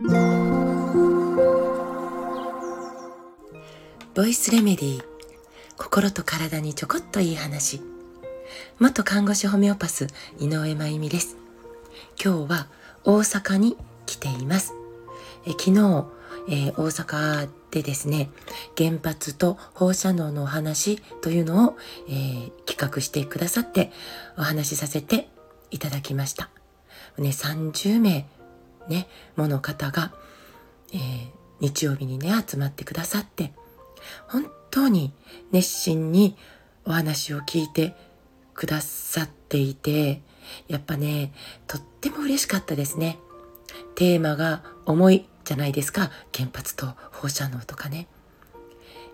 [0.00, 0.06] ボ
[4.24, 5.04] イスレメディー
[5.76, 7.80] 心と体にちょこっといい話。
[8.78, 10.06] 元看護師ホメオパス
[10.38, 11.36] 井上真由美です。
[12.24, 12.68] 今日は
[13.02, 13.76] 大阪に
[14.06, 14.72] 来ています。
[15.44, 16.06] え昨日、
[16.48, 18.30] えー、大阪でですね
[18.76, 21.76] 原発と放射能のお話というのを、
[22.08, 23.90] えー、企画してくださって
[24.36, 25.28] お話しさせて
[25.72, 26.50] いただきました。
[27.18, 28.28] ね30名
[28.88, 30.12] ねもの方が、
[30.92, 33.52] えー、日曜日にね集まってくださって
[34.28, 35.12] 本当に
[35.52, 36.36] 熱心に
[36.84, 37.94] お話を聞いて
[38.54, 40.20] くださっていて、
[40.66, 41.32] やっぱね、
[41.66, 43.18] とっても嬉しかったですね。
[43.94, 46.10] テーマが重いじゃないですか。
[46.34, 48.08] 原発と放射能とかね。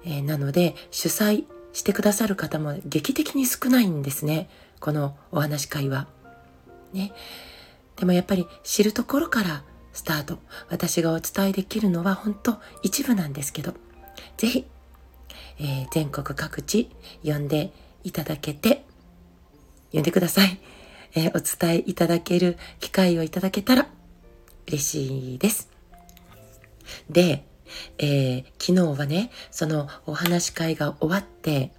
[0.04, 4.48] えー、なので、主催してくださる方も劇的に少ないんですね。
[4.80, 6.06] このお話会は。
[6.92, 7.12] ね。
[7.96, 10.38] でもやっぱり知るところからスタート。
[10.68, 13.74] 私がお伝えできるのは本当一部なんですけど、
[14.36, 14.66] ぜひ
[15.58, 16.90] えー、全国各地
[17.24, 18.84] 呼んでいただけて、
[19.92, 20.58] 呼んでください。
[21.14, 23.88] えー、お伝えいただける機会をいただけたら
[24.66, 25.70] 嬉しいです。
[27.08, 27.46] で、
[27.98, 31.72] えー、昨日はね、そのお話し会が終わって、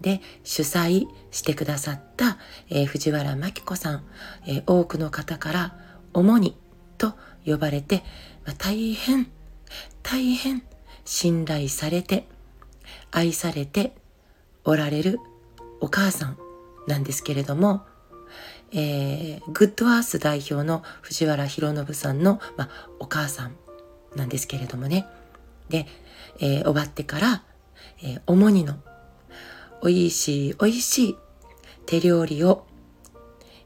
[0.00, 4.04] で、主催してくださった、えー、藤原真紀子さん、
[4.46, 5.76] えー、多くの方から
[6.12, 6.56] 主に
[6.98, 8.02] と呼ばれて、
[8.44, 9.30] まあ、大変、
[10.02, 10.62] 大変
[11.04, 12.26] 信頼されて、
[13.10, 13.94] 愛されて
[14.64, 15.20] おられる
[15.80, 16.38] お母さん
[16.86, 17.84] なんですけれども、
[18.72, 23.56] えー、グッドアース代表の藤原博信さんの、まあ、お母さん
[24.14, 25.06] なんですけれどもね。
[25.68, 25.86] で、
[26.40, 27.42] えー、終わってから、
[28.02, 28.76] えー、主にの
[29.82, 31.16] 美味しい美味しい
[31.86, 32.66] 手料理を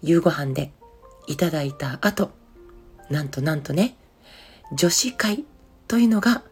[0.02, 0.72] 夕ご飯で
[1.26, 2.30] いただいた後、
[3.10, 3.96] なんとなんとね、
[4.72, 5.44] 女子会
[5.88, 6.42] というのが、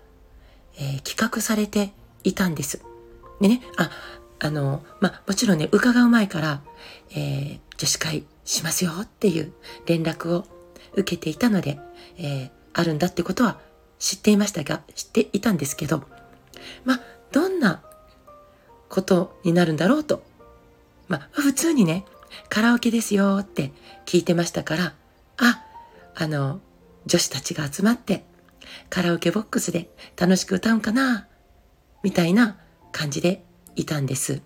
[0.76, 1.92] えー、企画されて
[2.24, 2.82] いたんです。
[3.40, 3.90] でね、あ、
[4.38, 6.62] あの、まあ、もちろんね、伺う前から、
[7.10, 9.52] えー、女子会しますよっていう
[9.86, 10.44] 連絡を
[10.94, 11.78] 受けていたので、
[12.18, 13.60] えー、あるんだってことは
[13.98, 16.02] 知っていましたが、知っていたんですけど、
[16.84, 17.00] まあ、
[19.02, 20.22] ことになるんだろうと。
[21.08, 22.04] まあ、普通にね、
[22.48, 23.72] カラオケですよって
[24.06, 24.94] 聞いてましたから、
[25.36, 25.64] あ、
[26.14, 26.60] あの、
[27.04, 28.24] 女子たちが集まって、
[28.88, 31.26] カラオケボックスで楽しく歌うんかな
[32.04, 32.56] みたいな
[32.92, 33.42] 感じで
[33.74, 34.40] いたんです。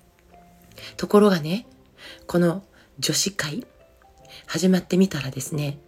[0.98, 1.66] ところがね、
[2.26, 2.62] この
[2.98, 3.66] 女子会
[4.46, 5.78] 始まってみたらですね、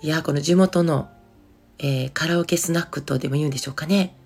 [0.00, 1.10] いや、この地元の、
[1.78, 4.16] えー、カラオケスナックとでも言うんでしょうかね。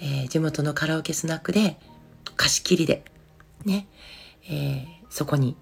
[0.00, 1.78] えー、地元のカラオケスナックで
[2.36, 3.04] 貸し切りで、
[3.64, 3.86] ね、
[4.48, 5.56] えー、そこに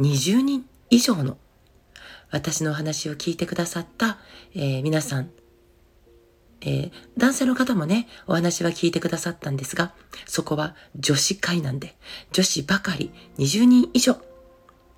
[0.00, 1.36] 20人以上の
[2.30, 4.18] 私のお話を聞いてくださった、
[4.54, 5.30] えー、皆さん
[6.64, 9.92] えー、男性の方もね、お話は聞いてくださったんですが、
[10.26, 11.96] そこは女子会なんで、
[12.32, 14.16] 女子ばかり20人以上。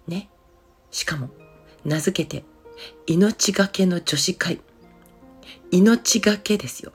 [0.06, 0.28] ね。
[0.90, 1.30] しかも、
[1.84, 2.44] 名付けて、
[3.06, 4.60] 命がけの女子会。
[5.70, 6.92] 命がけですよ。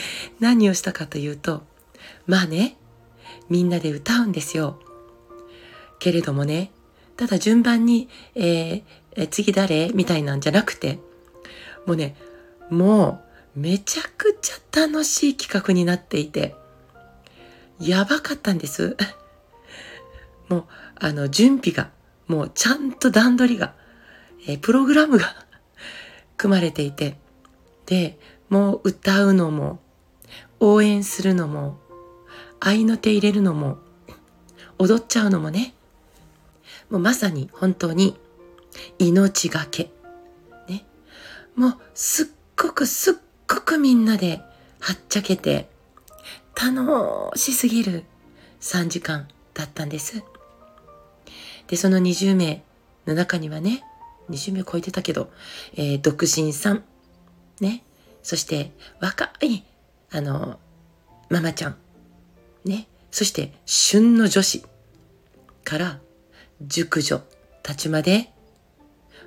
[0.40, 1.62] 何をしたかというと、
[2.26, 2.76] まあね、
[3.48, 4.78] みんなで歌うんですよ。
[5.98, 6.70] けれどもね、
[7.16, 9.90] ただ順番に、えー、次誰？
[9.94, 10.98] みたいなんじゃなくて、
[11.86, 12.16] もうね、
[12.70, 13.22] も
[13.56, 16.54] うめちゃくちゃ楽しい企画になっていて、
[17.80, 18.96] やばかったんです。
[20.48, 20.64] もう、
[20.96, 21.90] あの、準備が、
[22.26, 23.74] もうちゃんと段取りが、
[24.46, 25.34] えー、プログラムが
[26.36, 27.18] 組まれていて、
[27.86, 29.80] で、もう歌うのも、
[30.60, 31.78] 応援するのも、
[32.60, 33.78] 愛の手入れるのも、
[34.78, 35.74] 踊っちゃうのもね、
[36.90, 38.16] もうまさに本当に
[38.98, 39.90] 命がけ。
[40.68, 40.86] ね。
[41.54, 42.26] もうすっ
[42.56, 43.14] ごくすっ
[43.46, 44.40] ごくみんなで
[44.80, 45.68] はっちゃけて
[46.54, 48.04] 楽しすぎる
[48.60, 50.22] 3時間だったんです。
[51.66, 52.62] で、その20名
[53.06, 53.84] の中にはね、
[54.30, 55.30] 20名超えてたけど、
[55.74, 56.84] えー、独身さん、
[57.60, 57.82] ね、
[58.22, 59.62] そして若い、
[60.10, 60.58] あの、
[61.28, 61.76] ママちゃん、
[62.64, 64.64] ね、そして旬の女子
[65.64, 65.98] から
[66.62, 67.20] 熟女
[67.62, 68.32] たちまで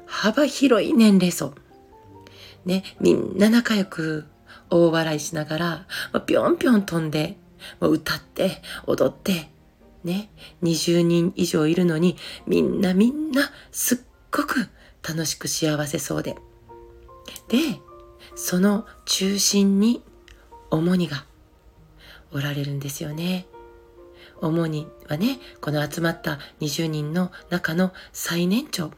[0.06, 1.54] 幅広い年齢層、
[2.66, 4.25] ね、みんな仲良く
[4.69, 5.88] 大笑いしながら、
[6.25, 7.38] ぴょんぴょん飛んで、
[7.80, 9.50] まあ、歌って、踊って、
[10.04, 10.31] ね、
[10.63, 12.18] 20人以上いるのに、
[12.48, 13.98] みんなみんなすっ
[14.31, 14.68] ごく
[15.07, 16.36] 楽しく幸せそうで。
[17.48, 17.57] で、
[18.36, 20.04] その中心に、
[20.71, 21.25] 主にが
[22.31, 23.45] おられるんですよね。
[24.41, 28.91] 主にはね、この集まった20人の中の最年長、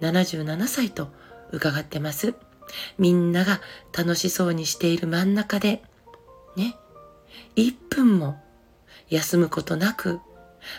[0.00, 1.08] 77歳と
[1.52, 2.34] 伺ってます。
[2.98, 3.60] みんなが
[3.96, 5.82] 楽しそうにしている真ん中で、
[6.56, 6.76] ね、
[7.54, 8.40] 一分も
[9.08, 10.20] 休むことなく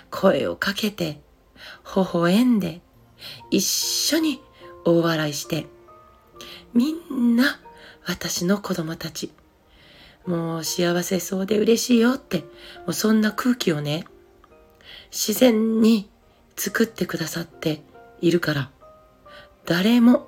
[0.09, 1.21] 声をかけて、
[1.95, 2.81] 微笑んで、
[3.49, 4.41] 一緒に
[4.85, 5.67] 大笑いして、
[6.73, 7.59] みんな
[8.07, 9.31] 私の子供たち、
[10.25, 12.45] もう幸せそうで嬉しいよって、も
[12.87, 14.05] うそんな空気をね、
[15.11, 16.09] 自然に
[16.55, 17.81] 作ってくださって
[18.21, 18.69] いるから、
[19.65, 20.27] 誰も、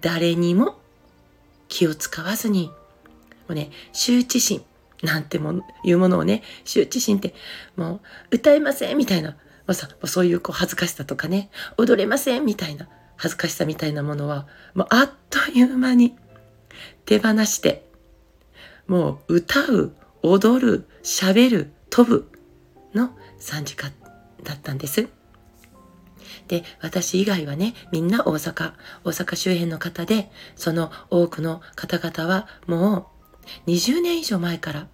[0.00, 0.78] 誰にも
[1.68, 2.74] 気を使わずに、も
[3.50, 4.64] うね、羞恥心
[5.02, 7.34] なんてもいうものをね、羞恥心って
[7.76, 8.00] も
[8.32, 9.30] う歌えませんみたいな、
[9.66, 16.16] まあ、さそういうこう恥ずかしさとかね、踊れませんみたいな恥ずかしさみたいなものは、もうあっという間に
[17.04, 17.87] 手放して、
[18.88, 22.30] もう歌う、踊る、喋る、飛ぶ
[22.94, 23.92] の3時間
[24.42, 25.08] だったんです。
[26.48, 28.72] で、私以外はね、みんな大阪、
[29.04, 33.10] 大阪周辺の方で、その多くの方々はも
[33.66, 34.88] う20年以上前から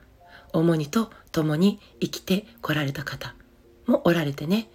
[0.53, 3.35] 主にと共に生きてこられた方
[3.87, 4.69] もおられてね、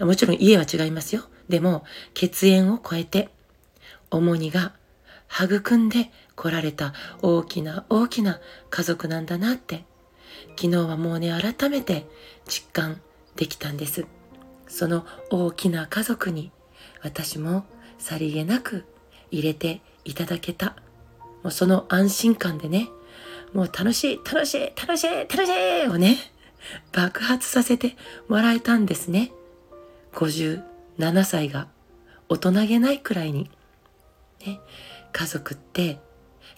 [0.00, 1.22] もちろん家は違いますよ。
[1.48, 1.84] でも、
[2.14, 3.28] 血縁を超えて、
[4.10, 4.72] 主にが
[5.34, 6.92] 育んで来られた
[7.22, 8.40] 大きな大きな
[8.70, 9.84] 家族なんだなって、
[10.56, 12.06] 昨日はもうね、改めて
[12.46, 13.00] 実感
[13.36, 14.06] できたんです。
[14.68, 16.52] その大きな家族に
[17.02, 17.64] 私も
[17.98, 18.84] さりげなく
[19.30, 20.76] 入れていただけた。
[21.42, 22.88] もうその安心感でね、
[23.52, 25.50] もう楽しい、楽しい、楽しい、楽し
[25.84, 26.16] いをね、
[26.92, 27.96] 爆発させて
[28.28, 29.32] もらえたんですね。
[30.14, 31.68] 57歳が
[32.28, 33.50] 大人げないくらいに。
[34.46, 34.60] ね、
[35.14, 36.00] 家族って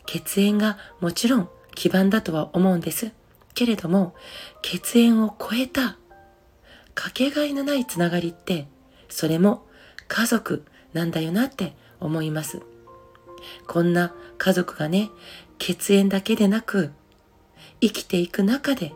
[0.06, 3.12] 血縁がもちろん基盤だとは思うんです。
[3.54, 4.14] けれども、
[4.62, 5.98] 血縁を超えた
[6.94, 8.66] かけがえのないつながりって、
[9.10, 9.66] それも
[10.08, 10.64] 家族
[10.94, 12.62] なんだよなって思います。
[13.66, 15.10] こんな家族がね、
[15.58, 16.92] 血縁だけでなく、
[17.82, 18.94] 生きていく中で、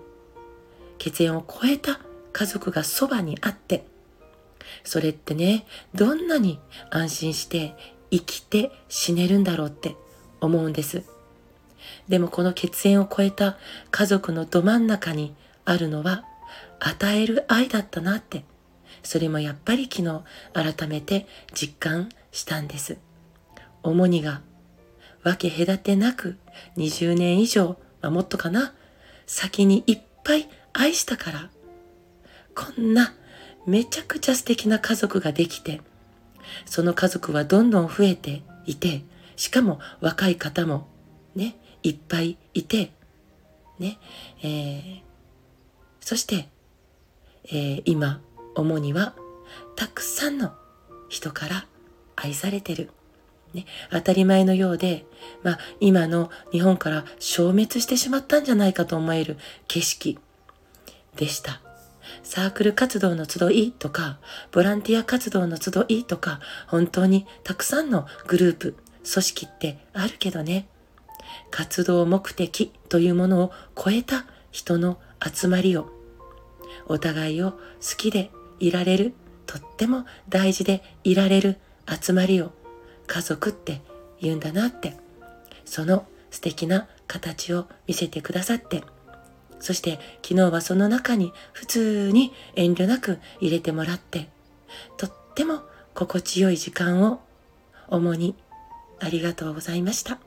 [0.96, 2.00] 血縁を超えた
[2.32, 3.84] 家族がそばにあって、
[4.84, 6.60] それってね、どんなに
[6.90, 7.76] 安心して
[8.10, 9.96] 生きて死ねるんだろうって
[10.40, 11.04] 思うんです。
[12.08, 13.56] でもこの血縁を超えた
[13.90, 15.34] 家族のど真ん中に
[15.64, 16.24] あるのは
[16.78, 18.44] 与える愛だったなって、
[19.02, 20.22] それもやっぱり昨日
[20.52, 22.98] 改めて実感したんです。
[23.82, 24.42] 主にが
[25.22, 26.36] 分け隔てなく
[26.76, 28.74] 20年以上、まあ、もっとかな、
[29.26, 31.50] 先にいっぱい愛したから、
[32.54, 33.14] こんな
[33.66, 35.80] めちゃくちゃ素敵な家族ができて、
[36.66, 39.02] その家族はどんどん増えていて、
[39.36, 40.88] しかも若い方も
[41.34, 42.92] ね、いっぱいいて、
[43.78, 43.98] ね、
[44.42, 45.00] えー、
[46.00, 46.48] そして
[47.52, 48.20] えー、今、
[48.54, 49.14] 主には、
[49.76, 50.52] たくさんの
[51.08, 51.66] 人から
[52.16, 52.90] 愛されてる。
[53.54, 55.04] ね、当たり前のようで、
[55.42, 59.36] まあ、今の日本から消滅してしまったんじゃないかと思える
[59.66, 60.18] 景色
[61.16, 61.60] でした。
[62.22, 64.18] サークル活動の集いとか、
[64.52, 68.76] ボランティア活動の集いとか、本当にたくさんのグループ、
[69.10, 70.68] 組織ってあるけどね、
[71.50, 75.90] 活動目的というものを超えた人の集まりを
[76.86, 77.58] お互いを好
[77.96, 79.14] きでいられる、
[79.46, 81.58] とっても大事でいられる
[81.88, 82.52] 集まりを
[83.06, 83.80] 家族って
[84.20, 84.96] 言うんだなって、
[85.64, 88.84] その素敵な形を見せてくださって、
[89.60, 94.28] そして昨日はその中に普通に遠慮なく入れてもらって、
[94.96, 95.62] とっても
[95.94, 97.20] 心地よい時間を
[97.88, 98.34] 主に
[98.98, 100.18] ありがとうございました。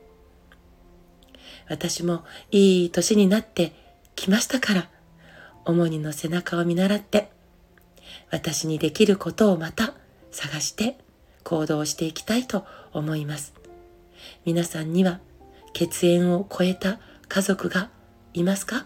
[1.70, 3.74] 私もいい年になって
[4.16, 4.90] きましたから、
[5.66, 7.32] 主にの背中を見習って、
[8.32, 9.94] 私にできることをまた
[10.32, 10.98] 探して
[11.44, 13.54] 行動していきたいと思います。
[14.46, 15.20] 皆さんには
[15.74, 17.90] 血縁を超えた家族が
[18.34, 18.86] いますか？